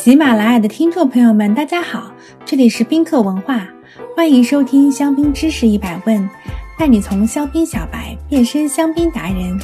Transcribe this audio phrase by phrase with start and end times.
[0.00, 2.12] 喜马拉雅的听众朋友们，大家好，
[2.44, 3.66] 这里是宾客文化，
[4.16, 6.30] 欢迎收听香槟知识一百问，
[6.78, 9.58] 带你从香槟小白变身香槟达人。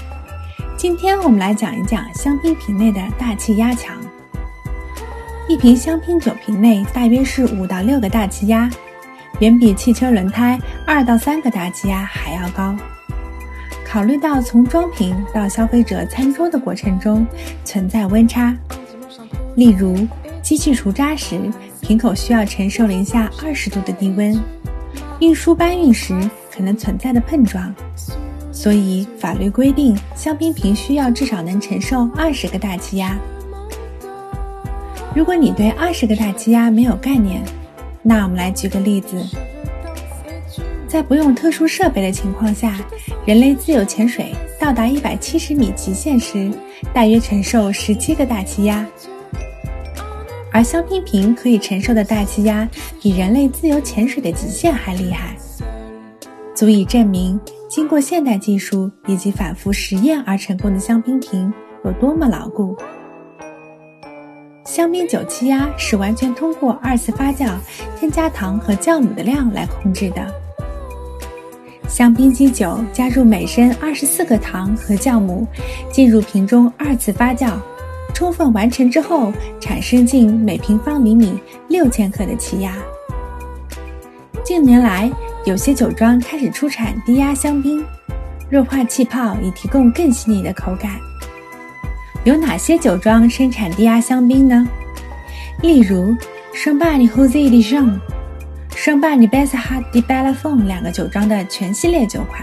[0.77, 3.96] 今天我们来讲一讲香槟瓶内的大气压强。
[5.48, 8.69] 一瓶香槟酒瓶内大约是五到六个大气压，
[9.39, 12.75] 远比汽车轮胎二到三个大气压还要高。
[13.87, 17.25] 考虑到从装瓶到消费者餐桌的过程中
[17.64, 18.53] 存在温差，
[19.57, 20.07] 例如
[20.43, 21.39] 机器除渣时，
[21.81, 24.36] 瓶口需要承受零下二十度的低温；
[25.21, 26.18] 运输搬运时
[26.50, 27.75] 可能存在的碰撞，
[28.53, 33.17] 所以法律规定香槟瓶需要至少能承受二十个大气压。
[35.14, 37.42] 如果你对二十个大气压没有概念，
[38.03, 39.17] 那我们来举个例子。
[40.94, 42.77] 在不用特殊设备的情况下，
[43.27, 46.48] 人类自由潜水到达一百七十米极限时，
[46.92, 48.86] 大约承受十七个大气压。
[50.52, 52.69] 而香槟瓶可以承受的大气压
[53.02, 55.34] 比人类自由潜水的极限还厉害，
[56.54, 61.52] 足以证明经过现代技术以及反复实验而成功的香槟瓶
[61.84, 62.76] 有多么牢固。
[64.64, 67.50] 香槟酒气压是完全通过二次发酵
[67.98, 70.44] 添加糖和酵母的量来控制的。
[71.88, 75.46] 香槟基酒加入每升二十四克糖和酵母，
[75.92, 77.52] 进入瓶中二次发酵，
[78.12, 82.74] 充分完成之后，产生近每平方厘米六千克的气压。
[84.42, 85.10] 近年来，
[85.44, 87.84] 有些酒庄开始出产低压香槟，
[88.50, 90.92] 弱化气泡以提供更细腻的口感。
[92.24, 94.66] 有哪些酒庄生产低压香槟呢？
[95.62, 96.14] 例如
[96.52, 98.00] 圣巴尼 Jose de Jean。
[98.75, 102.42] 圣巴尼贝斯哈迪贝拉凤两个酒庄的全系列酒款。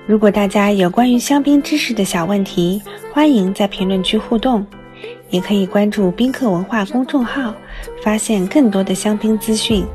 [0.06, 4.66] 如果大家有关于香槟知识的小问题，欢迎在评论区互动，
[5.32, 7.54] 也可以关注宾客文化公众号，
[8.04, 9.86] 发现更多的香槟资讯。